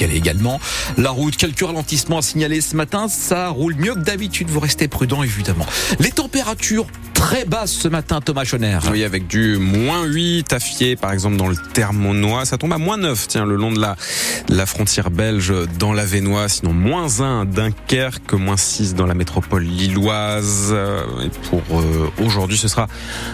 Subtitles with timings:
[0.00, 0.60] Pas-de-Calais également.
[0.96, 3.08] La route, quelques ralentissements à signaler ce matin.
[3.08, 4.48] Ça roule mieux que d'habitude.
[4.48, 5.66] Vous restez prudent, évidemment.
[5.98, 6.86] Les températures
[7.20, 8.78] très basses ce matin, Thomas Schoner.
[8.90, 12.46] Oui, avec du moins 8 à Fier, par exemple, dans le Thermonois.
[12.46, 13.94] Ça tombe à moins 9, tiens, le long de la,
[14.48, 16.48] la frontière belge dans la Vénois.
[16.48, 20.74] Sinon, moins 1 à Dunkerque, moins 6 dans la métropole lilloise.
[21.22, 22.88] Et pour euh, aujourd'hui, ce sera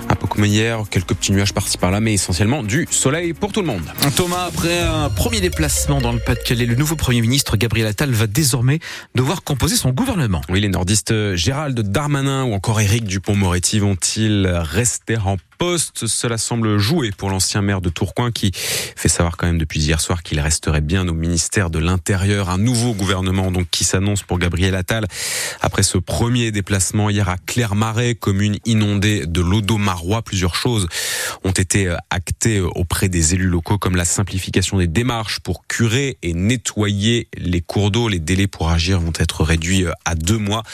[0.09, 3.61] un peu comme hier, quelques petits nuages par-ci par-là, mais essentiellement du soleil pour tout
[3.61, 3.83] le monde.
[4.17, 8.27] Thomas, après un premier déplacement dans le Pas-de-Calais, le nouveau Premier ministre Gabriel Attal va
[8.27, 8.81] désormais
[9.15, 10.41] devoir composer son gouvernement.
[10.49, 16.07] Oui, les nordistes Gérald Darmanin ou encore Éric Dupont-Moretti vont-ils rester en poste?
[16.07, 20.01] Cela semble jouer pour l'ancien maire de Tourcoing qui fait savoir quand même depuis hier
[20.01, 22.51] soir qu'il resterait bien au ministère de l'Intérieur.
[22.51, 25.07] Un nouveau gouvernement donc qui s'annonce pour Gabriel Attal
[25.61, 30.23] après ce premier déplacement hier à Clermarais, commune inondée de l'eau d'eau marois.
[30.23, 30.89] Plusieurs choses
[31.47, 36.35] ont été actées auprès des élus locaux comme la simplification des démarches pour curer et
[36.35, 38.09] nettoyer les cours d'eau.
[38.09, 40.65] Les délais pour agir vont être réduits à deux mois.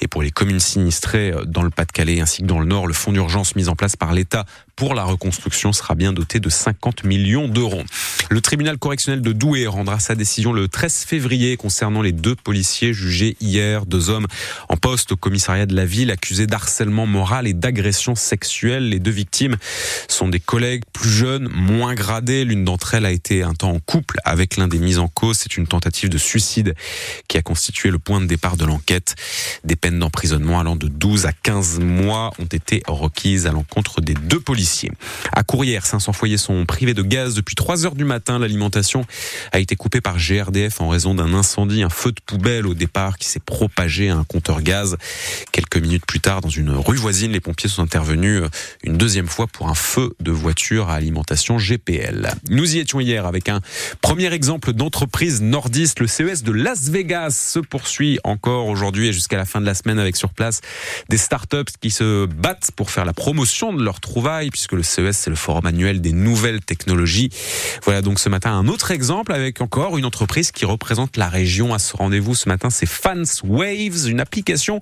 [0.00, 3.12] Et pour les communes sinistrées dans le Pas-de-Calais ainsi que dans le Nord, le fonds
[3.12, 4.44] d'urgence mis en place par l'État
[4.76, 7.82] pour la reconstruction sera bien doté de 50 millions d'euros.
[8.30, 12.94] Le tribunal correctionnel de Douai rendra sa décision le 13 février concernant les deux policiers
[12.94, 14.26] jugés hier, deux hommes
[14.68, 18.88] en poste au commissariat de la ville accusés d'harcèlement moral et d'agression sexuelle.
[18.88, 19.56] Les deux victimes
[20.12, 22.44] sont des collègues plus jeunes, moins gradés.
[22.44, 25.38] L'une d'entre elles a été un temps en couple avec l'un des mis en cause.
[25.38, 26.74] C'est une tentative de suicide
[27.28, 29.14] qui a constitué le point de départ de l'enquête.
[29.64, 34.14] Des peines d'emprisonnement allant de 12 à 15 mois ont été requises à l'encontre des
[34.14, 34.92] deux policiers.
[35.32, 38.38] À Courrières, 500 foyers sont privés de gaz depuis 3 heures du matin.
[38.38, 39.06] L'alimentation
[39.52, 43.18] a été coupée par GRDF en raison d'un incendie, un feu de poubelle au départ
[43.18, 44.96] qui s'est propagé à un compteur gaz.
[45.52, 48.42] Quelques minutes plus tard, dans une rue voisine, les pompiers sont intervenus
[48.84, 52.32] une deuxième fois pour un feu de voiture à alimentation GPL.
[52.48, 53.60] Nous y étions hier avec un
[54.00, 56.00] premier exemple d'entreprise nordiste.
[56.00, 59.74] Le CES de Las Vegas se poursuit encore aujourd'hui et jusqu'à la fin de la
[59.74, 60.60] semaine avec sur place
[61.08, 65.16] des startups qui se battent pour faire la promotion de leurs trouvailles puisque le CES,
[65.16, 67.30] c'est le forum annuel des nouvelles technologies.
[67.84, 71.74] Voilà donc ce matin un autre exemple avec encore une entreprise qui représente la région
[71.74, 72.34] à ce rendez-vous.
[72.34, 74.80] Ce matin, c'est Fans Waves, une application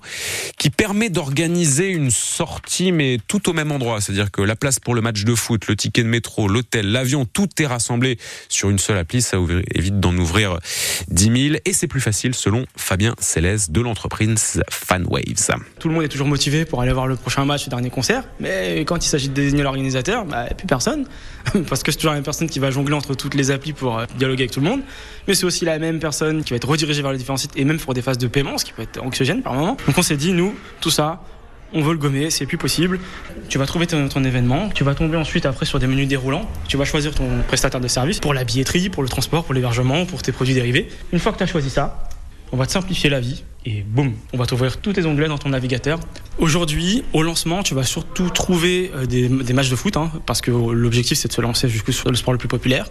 [0.57, 4.01] qui permet d'organiser une sortie, mais tout au même endroit.
[4.01, 7.25] C'est-à-dire que la place pour le match de foot, le ticket de métro, l'hôtel, l'avion,
[7.25, 8.17] tout est rassemblé
[8.49, 9.21] sur une seule appli.
[9.21, 9.37] Ça
[9.73, 10.59] évite d'en ouvrir
[11.09, 15.55] 10 000 et c'est plus facile selon Fabien Céleste de l'entreprise FanWaves.
[15.79, 18.23] Tout le monde est toujours motivé pour aller voir le prochain match, le dernier concert,
[18.39, 21.05] mais quand il s'agit de désigner l'organisateur, bah, plus personne.
[21.69, 23.99] Parce que c'est toujours la même personne qui va jongler entre toutes les applis pour
[23.99, 24.81] euh, dialoguer avec tout le monde.
[25.27, 27.65] Mais c'est aussi la même personne qui va être redirigée vers les différents sites et
[27.65, 29.77] même pour des phases de paiement, ce qui peut être anxiogène par moment.
[29.87, 31.23] Donc on s'est dit, nous, tout ça,
[31.73, 32.99] on veut le gommer, c'est plus possible.
[33.49, 36.77] Tu vas trouver ton, événement, tu vas tomber ensuite après sur des menus déroulants, tu
[36.77, 40.21] vas choisir ton prestataire de service pour la billetterie, pour le transport, pour l'hébergement, pour
[40.21, 40.89] tes produits dérivés.
[41.11, 42.09] Une fois que tu as choisi ça,
[42.51, 45.37] on va te simplifier la vie et boum, on va t'ouvrir tous tes onglets dans
[45.37, 45.99] ton navigateur.
[46.37, 50.51] Aujourd'hui, au lancement, tu vas surtout trouver des, des matchs de foot, hein, parce que
[50.51, 52.87] l'objectif c'est de se lancer jusque sur le sport le plus populaire.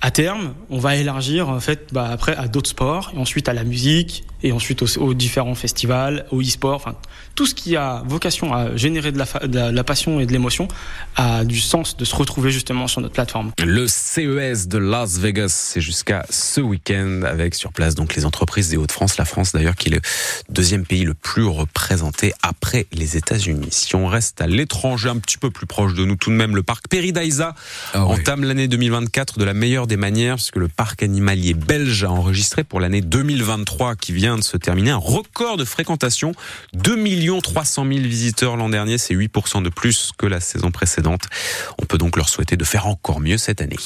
[0.00, 3.52] À terme, on va élargir en fait bah, après à d'autres sports, et ensuite à
[3.52, 6.94] la musique, et ensuite aux, aux différents festivals, au e-sport, enfin
[7.34, 10.26] tout ce qui a vocation à générer de la, de la, de la passion et
[10.26, 10.68] de l'émotion
[11.16, 13.52] a du sens de se retrouver justement sur notre plateforme.
[13.64, 18.70] Le CES de Las Vegas, c'est jusqu'à ce week-end avec sur place donc les entreprises
[18.70, 20.00] des Hauts-de-France, la France d'ailleurs qui est le
[20.48, 23.68] deuxième pays le plus représenté après les États-Unis.
[23.70, 26.54] Si on reste à l'étranger, un petit peu plus proche de nous tout de même,
[26.54, 27.54] le parc Peridaisa
[27.94, 28.46] oh entame oui.
[28.46, 32.78] l'année 2024 de la meilleure des manières puisque le parc animalier belge a enregistré pour
[32.78, 36.32] l'année 2023 qui vient de se terminer un record de fréquentation
[36.74, 36.96] 2
[37.40, 41.22] 300 000 visiteurs l'an dernier, c'est 8% de plus que la saison précédente.
[41.80, 43.76] On peut donc leur souhaiter de faire encore mieux cette année.